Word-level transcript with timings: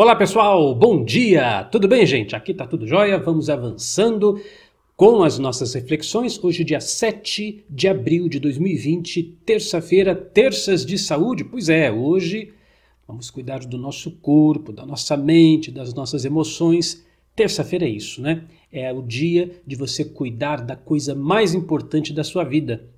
Olá 0.00 0.14
pessoal, 0.14 0.76
bom 0.76 1.02
dia! 1.02 1.64
Tudo 1.72 1.88
bem, 1.88 2.06
gente? 2.06 2.36
Aqui 2.36 2.54
tá 2.54 2.64
tudo 2.64 2.86
jóia. 2.86 3.18
Vamos 3.18 3.50
avançando 3.50 4.40
com 4.96 5.24
as 5.24 5.40
nossas 5.40 5.74
reflexões. 5.74 6.38
Hoje, 6.40 6.62
dia 6.62 6.80
7 6.80 7.64
de 7.68 7.88
abril 7.88 8.28
de 8.28 8.38
2020, 8.38 9.24
terça-feira, 9.44 10.14
terças 10.14 10.86
de 10.86 10.96
saúde. 10.96 11.42
Pois 11.42 11.68
é, 11.68 11.90
hoje 11.90 12.52
vamos 13.08 13.28
cuidar 13.28 13.58
do 13.66 13.76
nosso 13.76 14.12
corpo, 14.12 14.72
da 14.72 14.86
nossa 14.86 15.16
mente, 15.16 15.72
das 15.72 15.92
nossas 15.92 16.24
emoções. 16.24 17.04
Terça-feira 17.34 17.84
é 17.84 17.90
isso, 17.90 18.22
né? 18.22 18.44
É 18.70 18.92
o 18.92 19.02
dia 19.02 19.50
de 19.66 19.74
você 19.74 20.04
cuidar 20.04 20.60
da 20.60 20.76
coisa 20.76 21.12
mais 21.12 21.54
importante 21.54 22.12
da 22.12 22.22
sua 22.22 22.44
vida, 22.44 22.88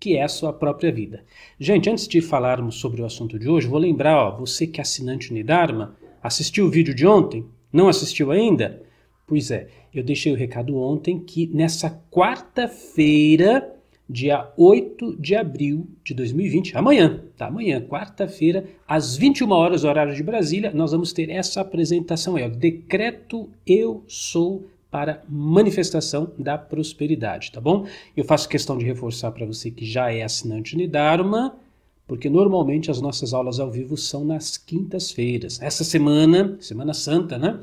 que 0.00 0.16
é 0.16 0.24
a 0.24 0.28
sua 0.28 0.52
própria 0.52 0.90
vida. 0.90 1.22
Gente, 1.56 1.88
antes 1.88 2.08
de 2.08 2.20
falarmos 2.20 2.80
sobre 2.80 3.00
o 3.00 3.04
assunto 3.04 3.38
de 3.38 3.48
hoje, 3.48 3.68
vou 3.68 3.78
lembrar, 3.78 4.16
ó, 4.16 4.36
você 4.36 4.66
que 4.66 4.80
é 4.80 4.82
assinante 4.82 5.30
Unidarma, 5.30 6.01
Assistiu 6.22 6.66
o 6.66 6.70
vídeo 6.70 6.94
de 6.94 7.06
ontem? 7.06 7.44
Não 7.72 7.88
assistiu 7.88 8.30
ainda? 8.30 8.82
Pois 9.26 9.50
é, 9.50 9.68
eu 9.94 10.02
deixei 10.02 10.32
o 10.32 10.36
recado 10.36 10.76
ontem 10.76 11.18
que 11.18 11.46
nessa 11.52 11.90
quarta-feira, 12.10 13.74
dia 14.08 14.52
8 14.56 15.16
de 15.18 15.34
abril 15.34 15.88
de 16.04 16.14
2020, 16.14 16.76
amanhã, 16.76 17.22
tá? 17.36 17.46
Amanhã, 17.46 17.80
quarta-feira, 17.80 18.66
às 18.86 19.16
21 19.16 19.50
horas, 19.50 19.84
horário 19.84 20.14
de 20.14 20.22
Brasília, 20.22 20.70
nós 20.72 20.92
vamos 20.92 21.12
ter 21.12 21.30
essa 21.30 21.60
apresentação 21.60 22.36
aí, 22.36 22.44
ó, 22.44 22.48
Decreto 22.48 23.48
Eu 23.66 24.04
Sou 24.06 24.68
para 24.90 25.22
manifestação 25.26 26.32
da 26.38 26.58
prosperidade, 26.58 27.50
tá 27.50 27.60
bom? 27.60 27.86
Eu 28.14 28.24
faço 28.24 28.46
questão 28.46 28.76
de 28.76 28.84
reforçar 28.84 29.32
para 29.32 29.46
você 29.46 29.70
que 29.70 29.86
já 29.86 30.12
é 30.12 30.22
assinante 30.22 30.74
Unidarma, 30.74 31.56
porque 32.12 32.28
normalmente 32.28 32.90
as 32.90 33.00
nossas 33.00 33.32
aulas 33.32 33.58
ao 33.58 33.70
vivo 33.70 33.96
são 33.96 34.22
nas 34.22 34.58
quintas-feiras. 34.58 35.58
Essa 35.62 35.82
semana, 35.82 36.58
Semana 36.60 36.92
Santa, 36.92 37.38
né? 37.38 37.58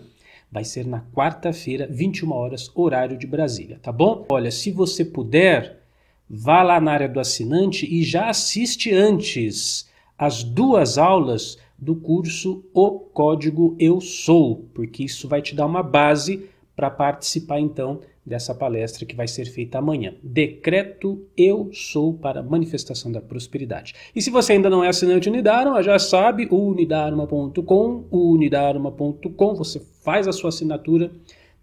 Vai 0.52 0.64
ser 0.64 0.88
na 0.88 1.02
quarta-feira, 1.14 1.88
21 1.88 2.31
horas, 2.31 2.72
horário 2.73 3.16
de 3.16 3.28
Brasília, 3.28 3.78
tá 3.80 3.91
bom? 3.91 4.25
Olha, 4.28 4.50
se 4.50 4.72
você 4.72 5.06
puder, 5.06 5.83
vá 6.28 6.64
lá 6.64 6.81
na 6.81 6.94
área 6.94 7.08
do 7.08 7.19
assinante 7.19 7.86
e 7.86 8.02
já 8.02 8.28
assiste 8.28 8.91
antes 8.91 9.88
as 10.17 10.44
duas 10.44 10.97
aulas 10.97 11.59
do 11.78 11.95
curso 11.95 12.66
O 12.73 13.02
Código 13.02 13.75
Eu 13.78 14.02
Sou, 14.02 14.67
porque 14.73 15.03
isso 15.03 15.28
vai 15.28 15.44
te 15.44 15.53
dar 15.53 15.67
uma 15.67 15.84
base 15.84 16.50
para 16.75 16.89
participar 16.89 17.59
então 17.59 18.00
dessa 18.30 18.53
palestra 18.53 19.05
que 19.05 19.16
vai 19.16 19.27
ser 19.27 19.45
feita 19.45 19.80
amanhã. 19.80 20.13
Decreto 20.22 21.27
Eu 21.35 21.72
Sou 21.73 22.13
para 22.13 22.44
Manifestação 22.44 23.11
da 23.11 23.19
Prosperidade. 23.19 23.95
E 24.16 24.22
se 24.22 24.30
você 24.30 24.53
ainda 24.53 24.69
não 24.69 24.83
é 24.83 24.88
assinante 24.88 25.27
Unidarma, 25.27 25.81
já 25.81 25.97
sabe, 25.97 26.47
unidarma.com, 26.52 28.05
unidarma.com, 28.11 29.55
você 29.55 29.81
faz 30.03 30.27
a 30.27 30.31
sua 30.31 30.50
assinatura, 30.50 31.11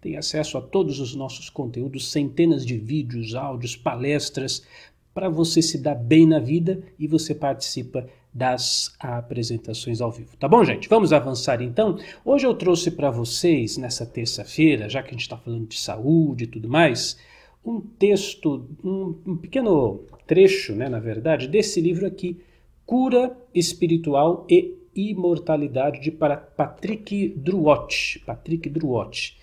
tem 0.01 0.17
acesso 0.17 0.57
a 0.57 0.61
todos 0.61 0.99
os 0.99 1.15
nossos 1.15 1.49
conteúdos, 1.49 2.11
centenas 2.11 2.65
de 2.65 2.77
vídeos, 2.77 3.33
áudios, 3.33 3.75
palestras, 3.77 4.63
para 5.13 5.29
você 5.29 5.61
se 5.61 5.77
dar 5.79 5.95
bem 5.95 6.27
na 6.27 6.37
vida 6.37 6.83
e 6.99 7.07
você 7.07 7.33
participa 7.33 8.05
das 8.37 8.93
apresentações 8.99 9.99
ao 9.99 10.11
vivo. 10.11 10.37
Tá 10.37 10.47
bom, 10.47 10.63
gente? 10.63 10.87
Vamos 10.87 11.11
avançar 11.11 11.59
então. 11.59 11.97
Hoje 12.23 12.45
eu 12.45 12.53
trouxe 12.53 12.91
para 12.91 13.09
vocês, 13.09 13.77
nessa 13.77 14.05
terça-feira, 14.05 14.87
já 14.87 15.01
que 15.01 15.09
a 15.09 15.13
gente 15.13 15.21
está 15.21 15.35
falando 15.35 15.67
de 15.67 15.79
saúde 15.79 16.43
e 16.43 16.47
tudo 16.47 16.69
mais, 16.69 17.17
um 17.65 17.81
texto, 17.81 18.69
um, 18.83 19.15
um 19.25 19.35
pequeno 19.35 20.01
trecho, 20.27 20.75
né, 20.75 20.87
na 20.87 20.99
verdade, 20.99 21.47
desse 21.47 21.81
livro 21.81 22.05
aqui, 22.05 22.39
Cura 22.85 23.35
Espiritual 23.55 24.45
e 24.47 24.77
Imortalidade, 24.95 25.99
de 25.99 26.11
Patrick 26.11 27.29
Druot. 27.29 28.21
Patrick 28.23 28.69
Druot. 28.69 29.35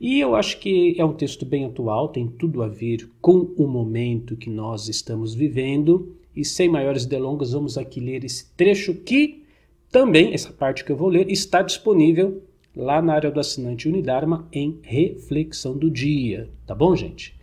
E 0.00 0.20
eu 0.20 0.36
acho 0.36 0.60
que 0.60 0.94
é 0.96 1.04
um 1.04 1.12
texto 1.12 1.44
bem 1.44 1.64
atual, 1.64 2.08
tem 2.08 2.28
tudo 2.28 2.62
a 2.62 2.68
ver 2.68 3.10
com 3.20 3.52
o 3.56 3.66
momento 3.66 4.36
que 4.36 4.48
nós 4.48 4.88
estamos 4.88 5.34
vivendo. 5.34 6.16
E 6.38 6.44
sem 6.44 6.68
maiores 6.68 7.04
delongas, 7.04 7.50
vamos 7.50 7.76
aqui 7.76 7.98
ler 7.98 8.24
esse 8.24 8.46
trecho 8.56 8.94
que 8.94 9.42
também, 9.90 10.32
essa 10.32 10.52
parte 10.52 10.84
que 10.84 10.92
eu 10.92 10.96
vou 10.96 11.08
ler, 11.08 11.28
está 11.28 11.62
disponível 11.62 12.44
lá 12.76 13.02
na 13.02 13.14
área 13.14 13.28
do 13.28 13.40
assinante 13.40 13.88
Unidarma 13.88 14.46
em 14.52 14.78
reflexão 14.82 15.76
do 15.76 15.90
dia. 15.90 16.48
Tá 16.64 16.76
bom, 16.76 16.94
gente? 16.94 17.34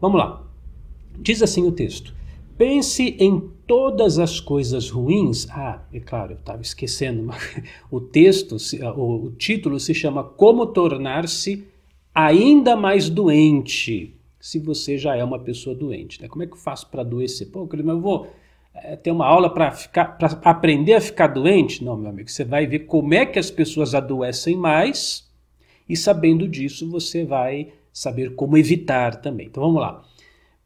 Vamos 0.00 0.18
lá. 0.18 0.50
Diz 1.18 1.42
assim 1.42 1.66
o 1.66 1.72
texto: 1.72 2.14
Pense 2.56 3.16
em 3.20 3.38
todas 3.66 4.18
as 4.18 4.40
coisas 4.40 4.88
ruins. 4.88 5.46
Ah, 5.50 5.82
é 5.92 6.00
claro, 6.00 6.32
eu 6.32 6.38
estava 6.38 6.62
esquecendo. 6.62 7.28
O 7.90 8.00
texto, 8.00 8.56
o 8.96 9.30
título 9.32 9.78
se 9.78 9.92
chama 9.92 10.24
Como 10.24 10.64
Tornar-se 10.68 11.66
ainda 12.14 12.74
mais 12.74 13.10
doente 13.10 14.17
se 14.40 14.58
você 14.58 14.96
já 14.96 15.16
é 15.16 15.24
uma 15.24 15.38
pessoa 15.38 15.74
doente. 15.74 16.20
Né? 16.22 16.28
Como 16.28 16.42
é 16.42 16.46
que 16.46 16.52
eu 16.52 16.58
faço 16.58 16.88
para 16.88 17.02
adoecer? 17.02 17.48
Pô, 17.50 17.68
eu 17.70 18.00
vou 18.00 18.28
é, 18.74 18.96
ter 18.96 19.10
uma 19.10 19.26
aula 19.26 19.52
para 19.52 19.74
aprender 20.44 20.94
a 20.94 21.00
ficar 21.00 21.28
doente? 21.28 21.84
Não, 21.84 21.96
meu 21.96 22.10
amigo, 22.10 22.30
você 22.30 22.44
vai 22.44 22.66
ver 22.66 22.80
como 22.80 23.14
é 23.14 23.26
que 23.26 23.38
as 23.38 23.50
pessoas 23.50 23.94
adoecem 23.94 24.56
mais 24.56 25.28
e 25.88 25.96
sabendo 25.96 26.46
disso 26.46 26.88
você 26.88 27.24
vai 27.24 27.72
saber 27.92 28.34
como 28.34 28.56
evitar 28.56 29.20
também. 29.20 29.46
Então 29.46 29.62
vamos 29.62 29.80
lá. 29.80 30.04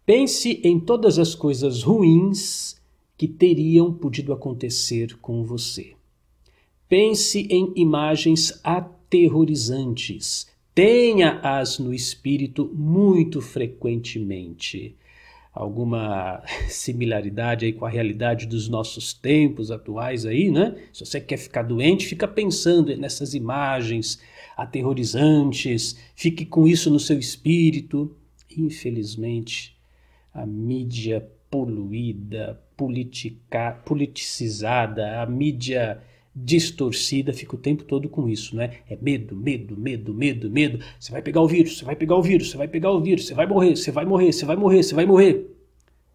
Pense 0.04 0.60
em 0.64 0.78
todas 0.78 1.18
as 1.18 1.34
coisas 1.34 1.82
ruins 1.82 2.80
que 3.16 3.28
teriam 3.28 3.92
podido 3.94 4.32
acontecer 4.32 5.16
com 5.18 5.44
você. 5.44 5.94
Pense 6.88 7.46
em 7.48 7.72
imagens 7.76 8.60
aterrorizantes 8.62 10.51
tenha-as 10.74 11.78
no 11.78 11.92
espírito 11.92 12.70
muito 12.74 13.40
frequentemente. 13.40 14.96
Alguma 15.52 16.42
similaridade 16.68 17.66
aí 17.66 17.72
com 17.72 17.84
a 17.84 17.90
realidade 17.90 18.46
dos 18.46 18.68
nossos 18.68 19.12
tempos 19.12 19.70
atuais 19.70 20.24
aí, 20.24 20.50
né? 20.50 20.76
Se 20.92 21.04
você 21.04 21.20
quer 21.20 21.36
ficar 21.36 21.62
doente, 21.62 22.06
fica 22.06 22.26
pensando 22.26 22.96
nessas 22.96 23.34
imagens 23.34 24.20
aterrorizantes, 24.56 25.98
fique 26.14 26.46
com 26.46 26.66
isso 26.66 26.90
no 26.90 27.00
seu 27.00 27.18
espírito. 27.18 28.16
Infelizmente, 28.56 29.76
a 30.32 30.46
mídia 30.46 31.26
poluída, 31.50 32.58
politica, 32.76 33.72
politicizada, 33.84 35.20
a 35.20 35.26
mídia 35.26 36.02
distorcida, 36.34 37.32
fica 37.32 37.54
o 37.54 37.58
tempo 37.58 37.84
todo 37.84 38.08
com 38.08 38.28
isso, 38.28 38.56
né? 38.56 38.78
É 38.88 38.96
medo, 39.00 39.36
medo, 39.36 39.76
medo, 39.76 40.14
medo, 40.14 40.50
medo. 40.50 40.78
Você 40.98 41.12
vai 41.12 41.20
pegar 41.20 41.42
o 41.42 41.48
vírus, 41.48 41.78
você 41.78 41.84
vai 41.84 41.94
pegar 41.94 42.16
o 42.16 42.22
vírus, 42.22 42.50
você 42.50 42.56
vai 42.56 42.68
pegar 42.68 42.90
o 42.90 43.00
vírus, 43.00 43.26
você 43.26 43.34
vai 43.34 43.46
morrer, 43.46 43.76
você 43.76 43.90
vai 43.92 44.04
morrer, 44.04 44.32
você 44.32 44.44
vai 44.46 44.56
morrer, 44.56 44.82
você 44.82 44.94
vai 44.94 45.06
morrer. 45.06 45.46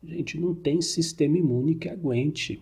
Gente, 0.04 0.40
não 0.40 0.56
tem 0.56 0.82
sistema 0.82 1.38
imune 1.38 1.76
que 1.76 1.90
aguente. 1.90 2.62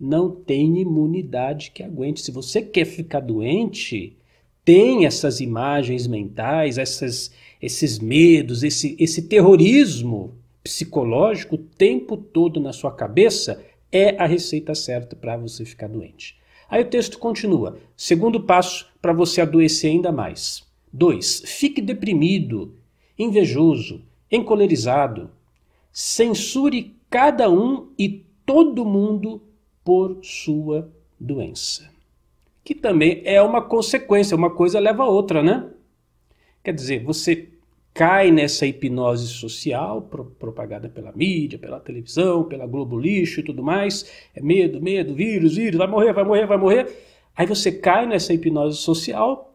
Não 0.00 0.30
tem 0.30 0.78
imunidade 0.78 1.72
que 1.72 1.82
aguente. 1.82 2.20
Se 2.20 2.30
você 2.30 2.62
quer 2.62 2.84
ficar 2.84 3.20
doente, 3.20 4.16
tem 4.64 5.04
essas 5.04 5.40
imagens 5.40 6.06
mentais, 6.06 6.78
essas, 6.78 7.32
esses 7.60 7.98
medos, 7.98 8.62
esse, 8.62 8.96
esse 8.98 9.22
terrorismo 9.22 10.34
psicológico 10.62 11.54
o 11.54 11.58
tempo 11.58 12.16
todo 12.16 12.60
na 12.60 12.72
sua 12.72 12.92
cabeça, 12.92 13.62
é 13.90 14.22
a 14.22 14.26
receita 14.26 14.74
certa 14.74 15.16
para 15.16 15.36
você 15.36 15.64
ficar 15.64 15.88
doente. 15.88 16.36
Aí 16.68 16.82
o 16.82 16.88
texto 16.88 17.18
continua. 17.18 17.78
Segundo 17.96 18.40
passo 18.40 18.88
para 19.00 19.12
você 19.12 19.40
adoecer 19.40 19.90
ainda 19.90 20.12
mais. 20.12 20.66
2. 20.92 21.42
Fique 21.46 21.80
deprimido, 21.80 22.74
invejoso, 23.18 24.02
encolerizado. 24.30 25.30
Censure 25.92 26.94
cada 27.08 27.50
um 27.50 27.88
e 27.98 28.24
todo 28.44 28.84
mundo 28.84 29.42
por 29.84 30.18
sua 30.22 30.92
doença. 31.18 31.90
Que 32.62 32.74
também 32.74 33.22
é 33.24 33.40
uma 33.40 33.62
consequência, 33.62 34.36
uma 34.36 34.50
coisa 34.50 34.78
leva 34.78 35.04
a 35.04 35.08
outra, 35.08 35.42
né? 35.42 35.68
Quer 36.62 36.74
dizer, 36.74 37.02
você 37.02 37.48
cai 37.98 38.30
nessa 38.30 38.64
hipnose 38.64 39.26
social 39.26 40.02
pro, 40.02 40.26
propagada 40.26 40.88
pela 40.88 41.10
mídia, 41.10 41.58
pela 41.58 41.80
televisão, 41.80 42.44
pela 42.44 42.64
Globo 42.64 42.96
Lixo 42.96 43.40
e 43.40 43.42
tudo 43.42 43.60
mais. 43.60 44.08
É 44.32 44.40
medo, 44.40 44.80
medo, 44.80 45.16
vírus, 45.16 45.56
vírus, 45.56 45.76
vai 45.76 45.88
morrer, 45.88 46.12
vai 46.12 46.22
morrer, 46.22 46.46
vai 46.46 46.56
morrer. 46.56 46.86
Aí 47.34 47.44
você 47.44 47.72
cai 47.72 48.06
nessa 48.06 48.32
hipnose 48.32 48.76
social, 48.76 49.52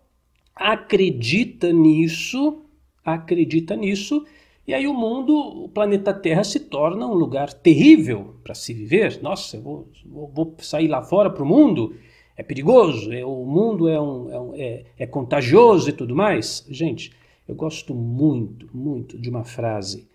acredita 0.54 1.72
nisso, 1.72 2.66
acredita 3.02 3.78
nisso, 3.78 4.26
e 4.68 4.74
aí 4.74 4.88
o 4.88 4.94
mundo, 4.94 5.34
o 5.64 5.70
planeta 5.70 6.14
Terra 6.14 6.44
se 6.44 6.60
torna 6.60 7.08
um 7.08 7.14
lugar 7.14 7.54
terrível 7.54 8.36
para 8.44 8.54
se 8.54 8.74
viver. 8.74 9.22
Nossa, 9.22 9.56
eu 9.56 9.62
vou, 9.62 9.88
vou 10.06 10.54
sair 10.60 10.90
lá 10.90 11.02
fora 11.02 11.30
para 11.30 11.44
o 11.44 11.48
mundo, 11.48 11.96
é 12.36 12.44
perigoso, 12.44 13.14
é, 13.14 13.24
o 13.24 13.46
mundo 13.46 13.88
é, 13.88 14.02
um, 14.02 14.30
é, 14.30 14.40
um, 14.42 14.56
é, 14.56 14.84
é 15.00 15.08
contagioso 15.08 15.90
e 15.90 15.94
tudo 15.94 16.14
mais. 16.14 16.68
Gente, 16.70 17.23
eu 17.48 17.56
gosto 17.56 17.94
muito, 17.94 18.70
muito 18.76 19.18
de 19.18 19.30
uma 19.30 19.44
frase 19.44 20.08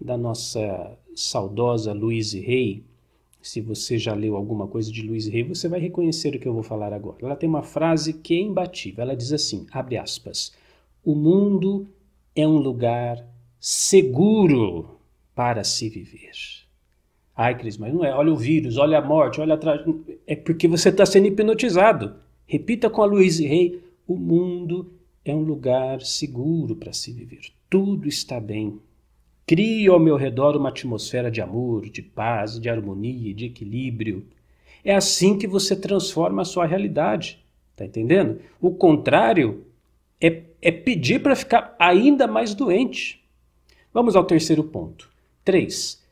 da 0.00 0.16
nossa 0.16 0.98
saudosa 1.14 1.92
Louise 1.92 2.38
Hay, 2.38 2.84
se 3.42 3.60
você 3.60 3.98
já 3.98 4.14
leu 4.14 4.36
alguma 4.36 4.68
coisa 4.68 4.90
de 4.90 5.02
Luiz 5.02 5.26
Rey, 5.26 5.42
você 5.42 5.68
vai 5.68 5.80
reconhecer 5.80 6.34
o 6.34 6.38
que 6.38 6.46
eu 6.46 6.54
vou 6.54 6.62
falar 6.62 6.92
agora. 6.92 7.18
Ela 7.20 7.34
tem 7.34 7.48
uma 7.48 7.62
frase 7.62 8.12
que 8.12 8.34
é 8.34 8.40
imbatível. 8.40 9.02
Ela 9.02 9.16
diz 9.16 9.32
assim, 9.32 9.66
abre 9.72 9.96
aspas, 9.96 10.52
o 11.04 11.14
mundo 11.14 11.88
é 12.36 12.46
um 12.46 12.56
lugar 12.56 13.26
seguro 13.58 14.96
para 15.34 15.64
se 15.64 15.88
viver. 15.88 16.30
Ai, 17.34 17.58
Cris, 17.58 17.76
mas 17.76 17.92
não 17.92 18.04
é. 18.04 18.14
Olha 18.14 18.32
o 18.32 18.36
vírus, 18.36 18.76
olha 18.76 18.98
a 18.98 19.02
morte, 19.04 19.40
olha 19.40 19.54
atrás. 19.54 19.82
É 20.26 20.36
porque 20.36 20.68
você 20.68 20.90
está 20.90 21.04
sendo 21.04 21.26
hipnotizado. 21.26 22.14
Repita 22.46 22.88
com 22.88 23.02
a 23.02 23.06
Luiz 23.06 23.40
Rey: 23.40 23.82
o 24.06 24.16
mundo 24.16 24.92
é 25.24 25.34
um 25.34 25.42
lugar 25.42 26.02
seguro 26.02 26.74
para 26.76 26.92
se 26.92 27.12
viver. 27.12 27.52
Tudo 27.70 28.08
está 28.08 28.40
bem. 28.40 28.80
Crio 29.46 29.92
ao 29.92 30.00
meu 30.00 30.16
redor 30.16 30.56
uma 30.56 30.68
atmosfera 30.68 31.30
de 31.30 31.40
amor, 31.40 31.88
de 31.88 32.02
paz, 32.02 32.58
de 32.58 32.68
harmonia, 32.68 33.34
de 33.34 33.46
equilíbrio. 33.46 34.26
É 34.84 34.94
assim 34.94 35.38
que 35.38 35.46
você 35.46 35.76
transforma 35.76 36.42
a 36.42 36.44
sua 36.44 36.66
realidade. 36.66 37.44
Tá 37.76 37.84
entendendo? 37.84 38.40
O 38.60 38.72
contrário 38.72 39.64
é, 40.20 40.42
é 40.60 40.70
pedir 40.70 41.22
para 41.22 41.36
ficar 41.36 41.74
ainda 41.78 42.26
mais 42.26 42.54
doente. 42.54 43.22
Vamos 43.92 44.16
ao 44.16 44.24
terceiro 44.24 44.64
ponto. 44.64 45.10
Três. 45.44 46.02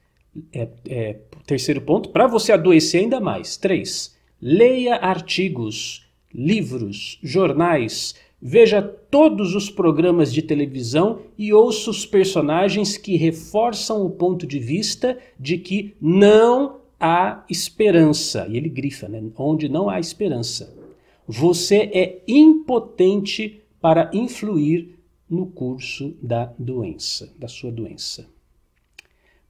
É, 0.53 0.69
é, 0.89 1.17
terceiro 1.47 1.81
ponto, 1.81 2.11
para 2.11 2.27
você 2.27 2.53
adoecer 2.53 3.03
ainda 3.03 3.21
mais. 3.21 3.57
Três. 3.57 4.17
Leia 4.41 4.97
artigos, 4.97 6.07
livros, 6.33 7.19
jornais, 7.23 8.15
Veja 8.43 8.81
todos 8.81 9.55
os 9.55 9.69
programas 9.69 10.33
de 10.33 10.41
televisão 10.41 11.21
e 11.37 11.53
ouça 11.53 11.91
os 11.91 12.07
personagens 12.07 12.97
que 12.97 13.17
reforçam 13.17 14.05
o 14.05 14.11
ponto 14.11 14.47
de 14.47 14.59
vista 14.59 15.19
de 15.39 15.59
que 15.59 15.95
não 16.01 16.81
há 16.99 17.45
esperança. 17.51 18.47
E 18.49 18.57
ele 18.57 18.69
grifa, 18.69 19.09
né? 19.09 19.23
Onde 19.37 19.69
não 19.69 19.91
há 19.91 20.01
esperança. 20.01 20.75
Você 21.27 21.91
é 21.93 22.23
impotente 22.27 23.63
para 23.81 24.11
influir 24.13 24.99
no 25.29 25.47
curso 25.47 26.17
da 26.21 26.53
doença, 26.59 27.33
da 27.39 27.47
sua 27.47 27.71
doença. 27.71 28.27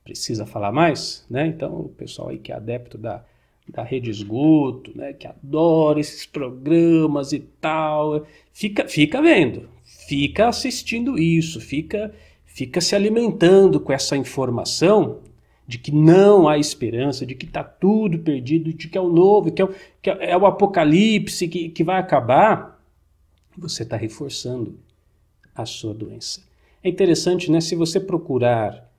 Precisa 0.05 0.45
falar 0.45 0.73
mais? 0.73 1.25
Né? 1.31 1.47
Então, 1.47 1.81
o 1.81 1.89
pessoal 1.89 2.29
aí 2.29 2.39
que 2.39 2.53
é 2.53 2.57
adepto 2.57 2.99
da 2.99 3.25
da 3.71 3.83
Rede 3.83 4.11
Esgoto, 4.11 4.93
né, 4.97 5.13
que 5.13 5.27
adora 5.27 6.01
esses 6.01 6.27
programas 6.27 7.33
e 7.33 7.41
tal, 7.41 8.27
fica, 8.53 8.87
fica 8.89 9.23
vendo, 9.23 9.69
fica 9.85 10.49
assistindo 10.49 11.19
isso, 11.19 11.61
fica, 11.61 12.13
fica 12.45 12.81
se 12.81 12.95
alimentando 12.95 13.81
com 13.81 13.93
essa 13.93 14.17
informação 14.17 15.19
de 15.67 15.79
que 15.79 15.93
não 15.93 16.49
há 16.49 16.59
esperança, 16.59 17.25
de 17.25 17.35
que 17.35 17.47
está 17.47 17.63
tudo 17.63 18.19
perdido, 18.19 18.73
de 18.73 18.89
que 18.89 18.99
é 18.99 19.01
o 19.01 19.09
novo, 19.09 19.53
que 19.53 19.63
é 19.63 19.65
o, 19.65 19.75
que 20.03 20.11
é 20.11 20.37
o 20.37 20.45
apocalipse, 20.45 21.47
que, 21.47 21.69
que 21.69 21.85
vai 21.85 22.01
acabar, 22.01 22.83
você 23.57 23.85
está 23.85 23.97
reforçando 23.97 24.79
a 25.55 25.65
sua 25.65 25.95
doença. 25.95 26.43
É 26.83 26.89
interessante, 26.89 27.51
né? 27.51 27.61
Se 27.61 27.77
você 27.77 28.01
procurar 28.01 28.91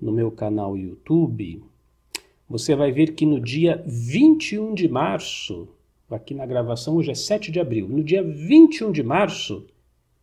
no 0.00 0.12
meu 0.12 0.30
canal 0.30 0.76
YouTube, 0.76 1.64
você 2.50 2.74
vai 2.74 2.90
ver 2.90 3.12
que 3.14 3.24
no 3.24 3.40
dia 3.40 3.80
21 3.86 4.74
de 4.74 4.88
março, 4.88 5.68
aqui 6.10 6.34
na 6.34 6.44
gravação 6.44 6.96
hoje 6.96 7.12
é 7.12 7.14
7 7.14 7.52
de 7.52 7.60
abril, 7.60 7.88
no 7.88 8.02
dia 8.02 8.24
21 8.24 8.90
de 8.90 9.04
março, 9.04 9.68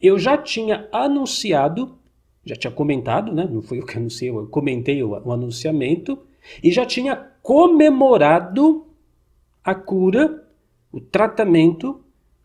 eu 0.01 0.19
já 0.19 0.37
tinha 0.37 0.89
anunciado, 0.91 1.97
já 2.45 2.53
tinha 2.53 2.69
comentado, 2.69 3.31
né? 3.33 3.47
não 3.49 3.61
foi 3.61 3.79
eu 3.79 3.85
que 3.85 3.97
anunciei, 3.97 4.29
eu 4.29 4.45
comentei 4.47 5.01
o, 5.01 5.11
o 5.11 5.31
anunciamento, 5.31 6.19
e 6.61 6.69
já 6.69 6.85
tinha 6.85 7.15
comemorado 7.41 8.85
a 9.63 9.73
cura, 9.73 10.45
o 10.91 10.99
tratamento 10.99 12.01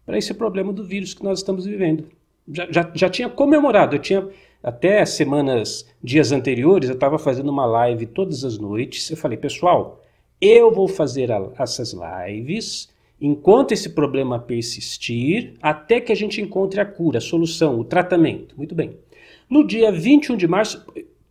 para 0.07 0.17
esse 0.17 0.33
problema 0.33 0.73
do 0.73 0.85
vírus 0.85 1.13
que 1.13 1.25
nós 1.25 1.41
estamos 1.41 1.65
vivendo. 1.65 2.07
Já, 2.49 2.71
já, 2.71 2.93
já 2.95 3.11
tinha 3.11 3.29
comemorado, 3.29 3.97
eu 3.97 4.01
tinha 4.01 4.29
até 4.63 5.05
semanas, 5.05 5.87
dias 6.03 6.31
anteriores, 6.33 6.89
eu 6.89 6.95
estava 6.95 7.19
fazendo 7.19 7.51
uma 7.51 7.67
live 7.67 8.07
todas 8.07 8.45
as 8.45 8.59
noites. 8.59 9.11
Eu 9.11 9.17
falei, 9.17 9.37
pessoal, 9.37 10.01
eu 10.41 10.73
vou 10.73 10.87
fazer 10.87 11.33
a, 11.33 11.51
essas 11.59 11.95
lives 11.95 12.89
enquanto 13.21 13.71
esse 13.71 13.91
problema 13.91 14.39
persistir, 14.39 15.55
até 15.63 16.01
que 16.01 16.11
a 16.11 16.15
gente 16.15 16.41
encontre 16.41 16.81
a 16.81 16.85
cura, 16.85 17.19
a 17.19 17.21
solução, 17.21 17.79
o 17.79 17.85
tratamento. 17.85 18.57
Muito 18.57 18.75
bem. 18.75 18.97
No 19.49 19.65
dia 19.65 19.93
21 19.93 20.37
de 20.37 20.49
março, 20.49 20.85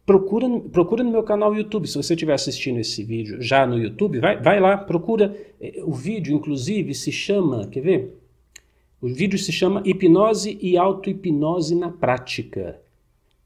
procura, 0.05 0.47
procura 0.71 1.03
no 1.03 1.11
meu 1.11 1.23
canal 1.23 1.53
YouTube. 1.53 1.87
Se 1.87 1.97
você 1.97 2.13
estiver 2.13 2.33
assistindo 2.33 2.79
esse 2.79 3.03
vídeo 3.03 3.41
já 3.41 3.65
no 3.65 3.77
YouTube, 3.77 4.19
vai, 4.19 4.41
vai 4.41 4.59
lá, 4.59 4.77
procura. 4.77 5.35
É, 5.59 5.81
o 5.83 5.91
vídeo, 5.91 6.33
inclusive, 6.33 6.93
se 6.93 7.11
chama, 7.11 7.67
quer 7.67 7.81
ver? 7.81 8.17
O 9.01 9.07
vídeo 9.07 9.37
se 9.37 9.51
chama 9.51 9.81
Hipnose 9.83 10.57
e 10.61 10.77
Auto-Hipnose 10.77 11.75
na 11.75 11.89
Prática. 11.89 12.79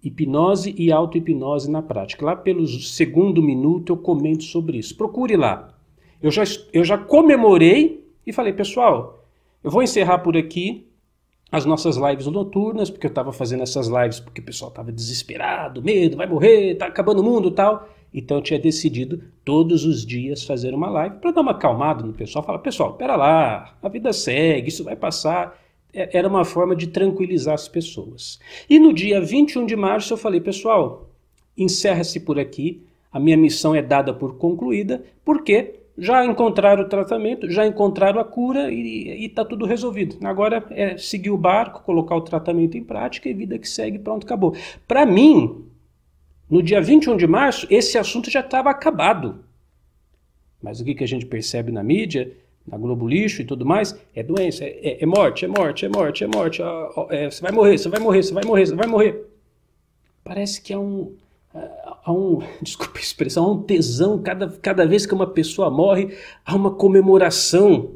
Hipnose 0.06 0.76
e 0.78 0.92
auto-hipnose 0.92 1.70
na 1.70 1.82
prática. 1.82 2.24
Lá 2.24 2.36
pelo 2.36 2.68
segundo 2.68 3.42
minuto 3.42 3.92
eu 3.92 3.98
comento 3.98 4.44
sobre 4.44 4.78
isso. 4.78 4.96
Procure 4.96 5.36
lá. 5.36 5.74
Eu 6.22 6.30
já, 6.30 6.44
eu 6.72 6.84
já 6.84 6.98
comemorei 6.98 8.08
e 8.26 8.32
falei, 8.32 8.54
pessoal, 8.54 9.26
eu 9.64 9.72
vou 9.72 9.82
encerrar 9.82 10.20
por 10.20 10.38
aqui 10.38 10.88
as 11.52 11.66
nossas 11.66 11.98
lives 11.98 12.28
noturnas, 12.28 12.90
porque 12.90 13.08
eu 13.08 13.10
estava 13.10 13.32
fazendo 13.32 13.64
essas 13.64 13.88
lives 13.88 14.20
porque 14.20 14.42
o 14.42 14.46
pessoal 14.46 14.70
estava 14.70 14.92
desesperado, 14.92 15.82
medo, 15.82 16.18
vai 16.18 16.28
morrer, 16.28 16.74
está 16.74 16.86
acabando 16.86 17.22
o 17.22 17.24
mundo 17.24 17.50
tal. 17.50 17.90
Então 18.14 18.38
eu 18.38 18.44
tinha 18.44 18.60
decidido 18.60 19.22
todos 19.44 19.86
os 19.86 20.06
dias 20.06 20.44
fazer 20.44 20.74
uma 20.74 20.90
live 20.90 21.18
para 21.18 21.32
dar 21.32 21.42
uma 21.42 21.52
acalmada 21.52 22.04
no 22.04 22.14
pessoal. 22.14 22.46
Falar, 22.46 22.60
pessoal, 22.60 22.94
pera 22.94 23.16
lá, 23.16 23.76
a 23.82 23.90
vida 23.90 24.14
segue, 24.14 24.70
isso 24.70 24.84
vai 24.84 24.96
passar. 24.96 25.60
É, 25.96 26.18
era 26.18 26.28
uma 26.28 26.44
forma 26.44 26.76
de 26.76 26.88
tranquilizar 26.88 27.54
as 27.54 27.68
pessoas. 27.70 28.38
E 28.70 28.78
no 28.78 28.94
dia 28.94 29.22
21 29.22 29.66
de 29.66 29.76
março 29.76 30.14
eu 30.14 30.18
falei, 30.18 30.42
pessoal, 30.42 31.10
encerra-se 31.58 32.20
por 32.20 32.38
aqui, 32.38 32.84
a 33.12 33.20
minha 33.20 33.38
missão 33.38 33.74
é 33.74 33.82
dada 33.82 34.14
por 34.14 34.38
concluída, 34.38 35.02
porque 35.24 35.76
já 35.98 36.26
encontraram 36.26 36.84
o 36.84 36.90
tratamento, 36.90 37.50
já 37.50 37.66
encontraram 37.66 38.20
a 38.20 38.26
cura 38.26 38.70
e 38.70 39.26
está 39.26 39.46
tudo 39.46 39.66
resolvido. 39.66 40.18
Agora 40.26 40.66
é 40.72 40.98
seguir 40.98 41.30
o 41.30 41.38
barco, 41.38 41.84
colocar 41.84 42.18
o 42.18 42.22
tratamento 42.22 42.78
em 42.78 42.84
prática 42.84 43.30
e 43.30 43.34
vida 43.34 43.58
que 43.58 43.70
segue, 43.70 43.98
pronto, 43.98 44.26
acabou. 44.26 44.54
Para 44.86 45.06
mim, 45.06 45.64
no 46.50 46.62
dia 46.62 46.82
21 46.82 47.16
de 47.16 47.26
março, 47.26 47.66
esse 47.70 47.98
assunto 47.98 48.30
já 48.30 48.42
estava 48.42 48.70
acabado. 48.70 49.46
Mas 50.62 50.82
o 50.82 50.84
que, 50.84 50.94
que 50.94 51.04
a 51.04 51.08
gente 51.08 51.26
percebe 51.26 51.72
na 51.72 51.82
mídia 51.82 52.36
na 52.68 52.78
Globo 52.78 53.08
Lixo 53.08 53.42
e 53.42 53.46
tudo 53.46 53.66
mais, 53.66 53.96
é 54.16 54.24
doença, 54.24 54.64
é, 54.64 54.80
é, 54.82 55.04
é 55.04 55.06
morte, 55.06 55.46
é 55.46 55.48
morte, 55.48 55.86
é 55.86 55.90
morte, 55.90 56.24
é 56.24 56.28
morte, 56.28 56.62
é, 57.10 57.30
você 57.30 57.42
vai 57.42 57.52
morrer, 57.52 57.78
você 57.78 57.90
vai 57.90 58.00
morrer, 58.00 58.24
você 58.24 58.34
vai 58.34 58.44
morrer, 58.44 58.66
você 58.66 58.76
vai 58.76 58.88
morrer. 58.88 59.26
Parece 60.24 60.62
que 60.62 60.74
há 60.74 60.80
um, 60.80 61.16
há 61.54 62.12
um, 62.12 62.40
desculpa 62.62 62.98
a 62.98 63.02
expressão, 63.02 63.46
há 63.46 63.52
um 63.52 63.62
tesão, 63.62 64.22
cada, 64.22 64.50
cada 64.50 64.88
vez 64.88 65.06
que 65.06 65.14
uma 65.14 65.28
pessoa 65.28 65.70
morre, 65.70 66.18
há 66.44 66.56
uma 66.56 66.72
comemoração 66.72 67.94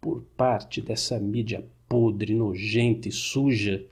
por 0.00 0.22
parte 0.36 0.80
dessa 0.80 1.18
mídia 1.18 1.64
podre, 1.88 2.34
nojenta 2.34 3.08
e 3.08 3.12
suja, 3.12 3.84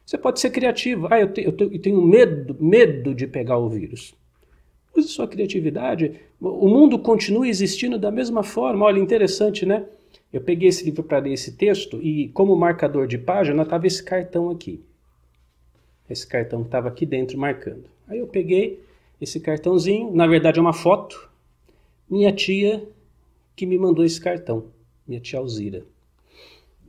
Você 0.05 0.17
pode 0.17 0.39
ser 0.39 0.51
criativo. 0.51 1.07
Ah, 1.09 1.19
eu, 1.19 1.33
te, 1.33 1.41
eu, 1.41 1.51
te, 1.51 1.63
eu 1.63 1.81
tenho 1.81 2.01
medo, 2.01 2.55
medo 2.59 3.15
de 3.15 3.25
pegar 3.25 3.57
o 3.57 3.69
vírus. 3.69 4.13
Use 4.97 5.09
sua 5.09 5.27
criatividade. 5.27 6.19
O 6.41 6.67
mundo 6.67 6.97
continua 6.97 7.47
existindo 7.47 7.99
da 7.99 8.11
mesma 8.11 8.41
forma. 8.41 8.85
Olha, 8.85 8.99
interessante, 8.99 9.65
né? 9.65 9.85
Eu 10.33 10.41
peguei 10.41 10.69
esse 10.69 10.83
livro 10.83 11.03
para 11.03 11.19
ler 11.19 11.33
esse 11.33 11.53
texto 11.53 12.01
e, 12.01 12.29
como 12.29 12.55
marcador 12.55 13.07
de 13.07 13.17
página, 13.17 13.63
estava 13.63 13.85
esse 13.87 14.03
cartão 14.03 14.49
aqui. 14.49 14.83
Esse 16.09 16.25
cartão 16.25 16.61
que 16.61 16.67
estava 16.67 16.87
aqui 16.87 17.05
dentro 17.05 17.37
marcando. 17.37 17.85
Aí 18.07 18.19
eu 18.19 18.27
peguei 18.27 18.81
esse 19.21 19.39
cartãozinho, 19.39 20.11
na 20.13 20.25
verdade 20.25 20.59
é 20.59 20.61
uma 20.61 20.73
foto. 20.73 21.29
Minha 22.09 22.31
tia 22.31 22.87
que 23.55 23.65
me 23.65 23.77
mandou 23.77 24.05
esse 24.05 24.19
cartão, 24.19 24.65
minha 25.07 25.19
tia 25.19 25.39
Alzira. 25.39 25.85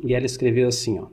E 0.02 0.14
ela 0.14 0.26
escreveu 0.26 0.68
assim, 0.68 0.98
ó, 0.98 1.06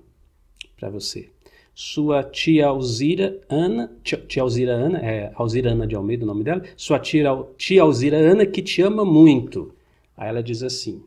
para 0.78 0.90
você 0.90 1.30
sua 1.76 2.24
tia 2.24 2.68
Alzira 2.68 3.38
Ana, 3.50 3.92
tia, 4.02 4.42
Alzira 4.42 4.74
Ana, 4.74 5.00
é 5.00 5.32
Alzira 5.36 5.72
Ana 5.72 5.86
de 5.86 5.94
Almeida 5.94 6.24
o 6.24 6.28
nome 6.28 6.46
dela, 6.46 6.64
sua 6.78 6.98
tia, 6.98 7.26
tia 7.58 7.82
Alzira 7.82 8.18
Ana 8.18 8.46
que 8.46 8.62
te 8.62 8.82
ama 8.82 9.04
muito. 9.04 9.76
Aí 10.16 10.30
ela 10.30 10.42
diz 10.42 10.64
assim, 10.64 11.04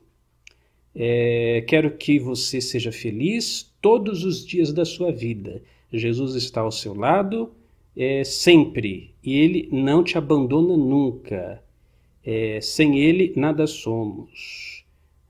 é, 0.95 1.65
quero 1.67 1.93
que 1.93 2.19
você 2.19 2.61
seja 2.61 2.93
feliz 2.93 3.73
todos 3.81 4.25
os 4.25 4.47
dias 4.47 4.71
da 4.71 4.85
sua 4.85 5.11
vida. 5.11 5.63
Jesus 5.91 6.35
está 6.35 6.61
ao 6.61 6.71
seu 6.71 6.95
lado 6.95 7.51
é, 7.97 8.23
sempre 8.23 9.15
e 9.25 9.39
ele 9.39 9.71
não 9.73 10.05
te 10.05 10.19
abandona 10.19 10.77
nunca. 10.77 11.63
É, 12.23 12.61
sem 12.61 12.99
ele 12.99 13.33
nada 13.35 13.67
somos. 13.67 14.85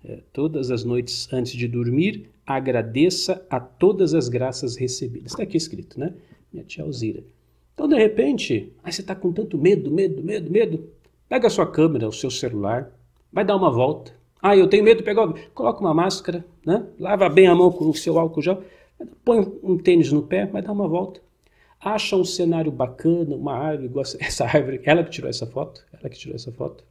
É, 0.05 0.19
todas 0.33 0.73
as 0.73 0.83
noites 0.83 1.33
antes 1.33 1.53
de 1.53 1.69
dormir, 1.69 2.29
agradeça 2.55 3.45
a 3.51 3.61
todas 3.61 4.15
as 4.15 4.29
graças 4.29 4.77
recebidas. 4.77 5.33
Está 5.33 5.43
aqui 5.43 5.57
escrito, 5.57 6.01
né? 6.01 6.15
Minha 6.53 6.65
tia 6.65 6.85
Alzira. 6.85 7.23
Então, 7.75 7.87
de 7.87 7.97
repente, 7.97 8.73
aí 8.83 8.93
você 8.93 9.03
está 9.03 9.15
com 9.15 9.33
tanto 9.33 9.59
medo, 9.59 9.91
medo, 9.91 10.23
medo, 10.23 10.51
medo. 10.51 10.89
Pega 11.29 11.47
a 11.47 11.51
sua 11.51 11.71
câmera, 11.71 12.09
o 12.09 12.13
seu 12.13 12.31
celular, 12.31 12.91
vai 13.33 13.45
dar 13.45 13.55
uma 13.55 13.71
volta. 13.71 14.13
Ah, 14.41 14.57
eu 14.57 14.67
tenho 14.69 14.83
medo 14.83 14.99
de 14.99 15.05
pegar. 15.05 15.33
Coloca 15.55 15.81
uma 15.81 15.93
máscara, 15.93 16.45
né? 16.65 16.87
Lava 16.99 17.29
bem 17.29 17.47
a 17.47 17.55
mão 17.55 17.71
com 17.71 17.89
o 17.89 17.95
seu 17.95 18.19
álcool 18.19 18.41
gel. 18.41 18.63
Põe 19.25 19.41
um 19.63 19.77
tênis 19.77 20.11
no 20.11 20.23
pé, 20.23 20.47
vai 20.47 20.63
dar 20.63 20.73
uma 20.73 20.89
volta. 20.89 21.21
Acha 21.81 22.17
um 22.17 22.25
cenário 22.25 22.73
bacana, 22.73 23.37
uma 23.37 23.53
árvore, 23.53 23.87
igual 23.87 24.05
essa 24.19 24.45
árvore. 24.47 24.81
Ela 24.85 25.05
que 25.05 25.11
tirou 25.11 25.29
essa 25.29 25.47
foto. 25.47 25.85
Ela 25.93 26.09
que 26.09 26.19
tirou 26.19 26.35
essa 26.35 26.51
foto. 26.51 26.83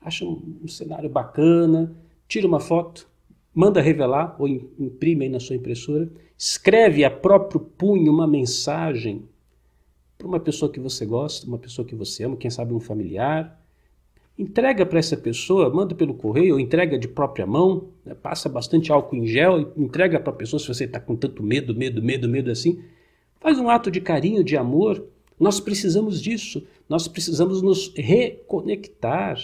Acha 0.00 0.24
um, 0.24 0.58
um 0.62 0.68
cenário 0.68 1.08
bacana, 1.08 1.94
tira 2.28 2.46
uma 2.46 2.60
foto, 2.60 3.08
manda 3.54 3.80
revelar 3.80 4.36
ou 4.38 4.48
imprime 4.48 5.24
aí 5.24 5.30
na 5.30 5.40
sua 5.40 5.56
impressora, 5.56 6.08
escreve 6.36 7.04
a 7.04 7.10
próprio 7.10 7.60
punho 7.60 8.12
uma 8.12 8.26
mensagem 8.26 9.24
para 10.16 10.26
uma 10.26 10.40
pessoa 10.40 10.70
que 10.70 10.80
você 10.80 11.04
gosta, 11.04 11.46
uma 11.46 11.58
pessoa 11.58 11.86
que 11.86 11.94
você 11.94 12.24
ama, 12.24 12.36
quem 12.36 12.50
sabe 12.50 12.72
um 12.72 12.80
familiar, 12.80 13.60
entrega 14.38 14.86
para 14.86 14.98
essa 14.98 15.16
pessoa, 15.16 15.68
manda 15.68 15.94
pelo 15.94 16.14
correio 16.14 16.54
ou 16.54 16.60
entrega 16.60 16.98
de 16.98 17.08
própria 17.08 17.46
mão, 17.46 17.88
né? 18.04 18.14
passa 18.14 18.48
bastante 18.48 18.90
álcool 18.90 19.16
em 19.16 19.26
gel 19.26 19.60
e 19.60 19.82
entrega 19.82 20.18
para 20.18 20.32
a 20.32 20.36
pessoa 20.36 20.60
se 20.60 20.68
você 20.68 20.84
está 20.84 21.00
com 21.00 21.16
tanto 21.16 21.42
medo, 21.42 21.74
medo, 21.74 22.02
medo, 22.02 22.28
medo 22.28 22.50
assim. 22.50 22.82
Faz 23.40 23.58
um 23.58 23.68
ato 23.68 23.90
de 23.90 24.00
carinho, 24.00 24.44
de 24.44 24.56
amor. 24.56 25.04
Nós 25.38 25.58
precisamos 25.58 26.22
disso. 26.22 26.64
Nós 26.88 27.08
precisamos 27.08 27.60
nos 27.60 27.92
reconectar. 27.96 29.36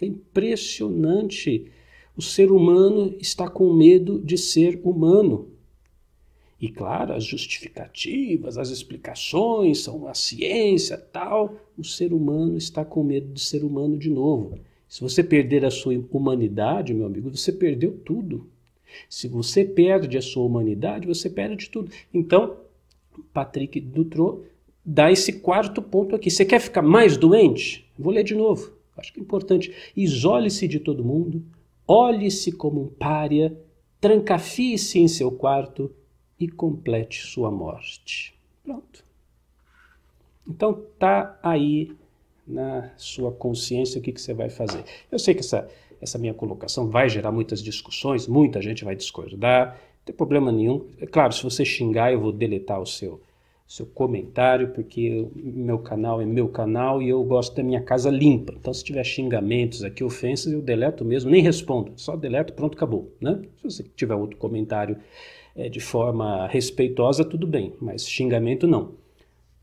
É 0.00 0.06
impressionante 0.06 1.70
o 2.16 2.22
ser 2.22 2.50
humano 2.50 3.14
está 3.20 3.48
com 3.48 3.72
medo 3.72 4.18
de 4.18 4.38
ser 4.38 4.80
humano. 4.82 5.48
E 6.58 6.68
claro, 6.68 7.12
as 7.12 7.24
justificativas, 7.24 8.56
as 8.56 8.70
explicações 8.70 9.80
são 9.80 10.08
a 10.08 10.14
ciência, 10.14 10.96
tal. 10.96 11.54
O 11.76 11.84
ser 11.84 12.14
humano 12.14 12.56
está 12.56 12.84
com 12.84 13.04
medo 13.04 13.32
de 13.32 13.40
ser 13.40 13.62
humano 13.62 13.98
de 13.98 14.08
novo. 14.08 14.58
Se 14.88 15.02
você 15.02 15.22
perder 15.22 15.64
a 15.64 15.70
sua 15.70 15.94
humanidade, 16.10 16.94
meu 16.94 17.06
amigo, 17.06 17.28
você 17.28 17.52
perdeu 17.52 17.92
tudo. 17.92 18.46
Se 19.10 19.28
você 19.28 19.64
perde 19.64 20.16
a 20.16 20.22
sua 20.22 20.44
humanidade, 20.44 21.06
você 21.06 21.28
perde 21.28 21.68
tudo. 21.68 21.90
Então, 22.14 22.56
Patrick 23.34 23.78
Dutroux 23.78 24.42
dá 24.82 25.12
esse 25.12 25.34
quarto 25.34 25.82
ponto 25.82 26.14
aqui. 26.14 26.30
Você 26.30 26.44
quer 26.44 26.60
ficar 26.60 26.82
mais 26.82 27.18
doente? 27.18 27.84
Vou 27.98 28.12
ler 28.12 28.24
de 28.24 28.34
novo. 28.34 28.72
Acho 28.96 29.12
que 29.12 29.20
é 29.20 29.22
importante. 29.22 29.72
Isole-se 29.94 30.66
de 30.66 30.80
todo 30.80 31.04
mundo, 31.04 31.42
olhe-se 31.86 32.52
como 32.52 32.82
um 32.82 32.88
pária, 32.88 33.56
trancafie-se 34.00 34.98
em 34.98 35.08
seu 35.08 35.30
quarto 35.30 35.94
e 36.38 36.48
complete 36.48 37.22
sua 37.22 37.50
morte. 37.50 38.34
Pronto. 38.62 39.04
Então 40.46 40.82
tá 40.98 41.38
aí 41.42 41.92
na 42.46 42.90
sua 42.96 43.32
consciência 43.32 43.98
o 43.98 44.02
que, 44.02 44.12
que 44.12 44.20
você 44.20 44.32
vai 44.32 44.48
fazer. 44.48 44.84
Eu 45.10 45.18
sei 45.18 45.34
que 45.34 45.40
essa, 45.40 45.68
essa 46.00 46.18
minha 46.18 46.34
colocação 46.34 46.88
vai 46.88 47.08
gerar 47.08 47.32
muitas 47.32 47.62
discussões, 47.62 48.26
muita 48.28 48.62
gente 48.62 48.84
vai 48.84 48.94
discordar, 48.94 49.70
não 49.70 50.04
tem 50.04 50.14
problema 50.14 50.52
nenhum. 50.52 50.86
É 51.00 51.06
claro, 51.06 51.32
se 51.32 51.42
você 51.42 51.64
xingar, 51.64 52.12
eu 52.12 52.20
vou 52.20 52.32
deletar 52.32 52.80
o 52.80 52.86
seu 52.86 53.20
seu 53.66 53.84
comentário, 53.84 54.68
porque 54.68 55.26
meu 55.34 55.78
canal 55.78 56.20
é 56.20 56.24
meu 56.24 56.48
canal 56.48 57.02
e 57.02 57.08
eu 57.08 57.22
gosto 57.24 57.56
da 57.56 57.62
minha 57.62 57.80
casa 57.80 58.10
limpa. 58.10 58.54
Então, 58.56 58.72
se 58.72 58.84
tiver 58.84 59.02
xingamentos 59.02 59.82
aqui, 59.82 60.04
ofensas, 60.04 60.52
eu 60.52 60.62
deleto 60.62 61.04
mesmo, 61.04 61.30
nem 61.30 61.42
respondo, 61.42 61.92
só 61.96 62.14
deleto, 62.14 62.52
pronto, 62.52 62.76
acabou. 62.76 63.12
Né? 63.20 63.42
Se 63.56 63.64
você 63.64 63.82
tiver 63.96 64.14
outro 64.14 64.36
comentário 64.36 64.96
é, 65.56 65.68
de 65.68 65.80
forma 65.80 66.46
respeitosa, 66.46 67.24
tudo 67.24 67.46
bem, 67.46 67.74
mas 67.80 68.08
xingamento 68.08 68.68
não. 68.68 68.94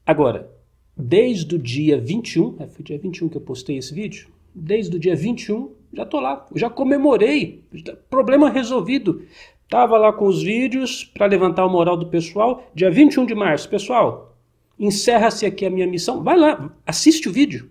Agora, 0.05 0.51
desde 0.97 1.55
o 1.55 1.59
dia 1.59 1.97
21, 1.97 2.57
é, 2.59 2.67
foi 2.67 2.83
dia 2.83 2.97
21 2.97 3.29
que 3.29 3.37
eu 3.37 3.41
postei 3.41 3.77
esse 3.77 3.93
vídeo, 3.93 4.27
desde 4.53 4.97
o 4.97 4.99
dia 4.99 5.15
21, 5.15 5.71
já 5.93 6.05
tô 6.05 6.19
lá, 6.19 6.45
já 6.55 6.69
comemorei, 6.69 7.63
problema 8.09 8.49
resolvido. 8.49 9.23
Estava 9.63 9.97
lá 9.97 10.13
com 10.13 10.25
os 10.25 10.43
vídeos 10.43 11.03
para 11.03 11.25
levantar 11.25 11.65
o 11.65 11.69
moral 11.69 11.97
do 11.97 12.07
pessoal. 12.07 12.69
Dia 12.75 12.91
21 12.91 13.25
de 13.25 13.33
março, 13.33 13.67
pessoal, 13.69 14.35
encerra-se 14.77 15.45
aqui 15.45 15.65
a 15.65 15.69
minha 15.69 15.87
missão. 15.87 16.23
Vai 16.23 16.37
lá, 16.37 16.71
assiste 16.85 17.27
o 17.27 17.31
vídeo. 17.31 17.69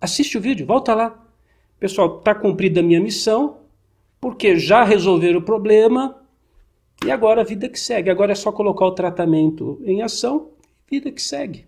Assiste 0.00 0.38
o 0.38 0.40
vídeo, 0.40 0.66
volta 0.66 0.94
lá. 0.94 1.26
Pessoal, 1.78 2.18
está 2.18 2.34
cumprida 2.34 2.80
a 2.80 2.82
minha 2.82 3.00
missão, 3.00 3.58
porque 4.20 4.58
já 4.58 4.82
resolveram 4.84 5.38
o 5.38 5.42
problema 5.42 6.16
e 7.04 7.10
agora 7.10 7.40
a 7.40 7.44
vida 7.44 7.68
que 7.68 7.78
segue. 7.78 8.10
Agora 8.10 8.32
é 8.32 8.34
só 8.34 8.52
colocar 8.52 8.86
o 8.86 8.92
tratamento 8.92 9.80
em 9.84 10.02
ação, 10.02 10.50
vida 10.90 11.10
que 11.10 11.22
segue. 11.22 11.66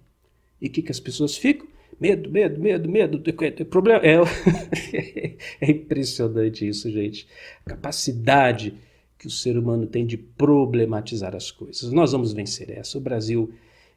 E 0.61 0.69
o 0.69 0.71
que, 0.71 0.83
que 0.83 0.93
as 0.93 1.01
pessoas 1.01 1.37
ficam? 1.37 1.67
Medo, 2.01 2.31
medo, 2.31 2.61
medo, 2.61 2.89
medo. 2.89 3.21
Problema 3.67 4.01
é, 4.05 4.17
é 5.61 5.71
impressionante 5.71 6.67
isso, 6.67 6.91
gente. 6.91 7.27
Capacidade 7.65 8.75
que 9.23 9.29
o 9.29 9.31
ser 9.31 9.57
humano 9.57 9.87
tem 9.87 10.05
de 10.05 10.17
problematizar 10.17 11.37
as 11.37 11.49
coisas. 11.49 11.93
Nós 11.93 12.11
vamos 12.11 12.33
vencer 12.33 12.69
essa. 12.76 12.99
O 12.99 13.00
Brasil 13.00 13.52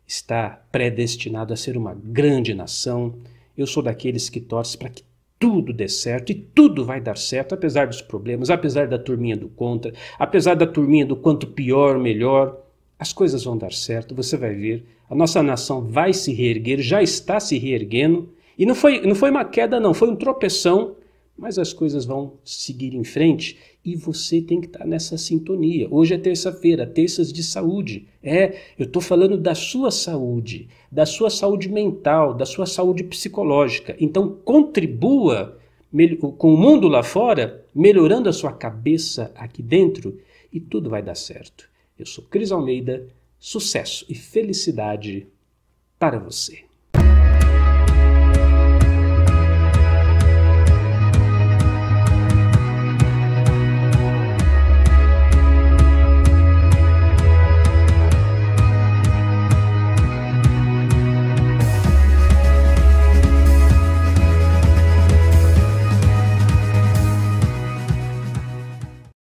está 0.05 0.63
predestinado 0.71 1.51
a 1.51 1.57
ser 1.57 1.75
uma 1.75 1.95
grande 1.95 2.53
nação. 2.53 3.15
Eu 3.57 3.65
sou 3.65 3.81
daqueles 3.81 4.29
que 4.29 4.39
torcem 4.39 4.77
para 4.77 4.89
que 4.89 5.01
tudo 5.39 5.73
dê 5.73 5.89
certo 5.89 6.31
e 6.31 6.35
tudo 6.35 6.85
vai 6.85 7.01
dar 7.01 7.17
certo, 7.17 7.55
apesar 7.55 7.87
dos 7.87 8.03
problemas, 8.03 8.51
apesar 8.51 8.87
da 8.87 8.99
turminha 8.99 9.35
do 9.35 9.49
contra, 9.49 9.91
apesar 10.19 10.53
da 10.53 10.67
turminha 10.67 11.07
do 11.07 11.15
quanto 11.15 11.47
pior, 11.47 11.97
melhor. 11.97 12.61
as 12.99 13.11
coisas 13.11 13.43
vão 13.43 13.57
dar 13.57 13.73
certo, 13.73 14.13
você 14.13 14.37
vai 14.37 14.53
ver. 14.53 14.85
A 15.09 15.15
nossa 15.15 15.41
nação 15.41 15.81
vai 15.87 16.13
se 16.13 16.31
reerguer, 16.33 16.81
já 16.81 17.01
está 17.01 17.39
se 17.39 17.57
reerguendo. 17.57 18.29
E 18.55 18.63
não 18.63 18.75
foi, 18.75 19.01
não 19.01 19.15
foi 19.15 19.31
uma 19.31 19.43
queda, 19.43 19.79
não, 19.79 19.91
foi 19.91 20.07
um 20.07 20.15
tropeção, 20.15 20.95
mas 21.35 21.57
as 21.57 21.73
coisas 21.73 22.05
vão 22.05 22.33
seguir 22.43 22.93
em 22.93 23.03
frente 23.03 23.74
e 23.85 23.95
você 23.95 24.41
tem 24.41 24.59
que 24.59 24.65
estar 24.65 24.85
nessa 24.85 25.15
sintonia. 25.15 25.87
Hoje 25.91 26.15
é 26.15 26.17
terça-feira, 26.17 26.87
terças 26.87 27.31
de 27.31 27.43
saúde. 27.43 28.07
É, 28.23 28.57
eu 28.79 28.85
estou 28.85 29.01
falando 29.01 29.37
da 29.37 29.53
sua 29.53 29.91
saúde, 29.91 30.67
da 30.91 31.05
sua 31.05 31.29
saúde 31.29 31.69
mental, 31.69 32.33
da 32.33 32.45
sua 32.45 32.65
saúde 32.65 33.03
psicológica. 33.03 33.95
Então 33.99 34.35
contribua 34.43 35.59
com 36.37 36.53
o 36.53 36.57
mundo 36.57 36.87
lá 36.87 37.03
fora, 37.03 37.63
melhorando 37.73 38.27
a 38.27 38.33
sua 38.33 38.51
cabeça 38.51 39.31
aqui 39.35 39.61
dentro 39.61 40.19
e 40.51 40.59
tudo 40.59 40.89
vai 40.89 41.03
dar 41.03 41.15
certo. 41.15 41.69
Eu 41.97 42.07
sou 42.07 42.23
Cris 42.23 42.51
Almeida, 42.51 43.07
sucesso 43.39 44.05
e 44.09 44.15
felicidade 44.15 45.27
para 45.99 46.17
você. 46.17 46.65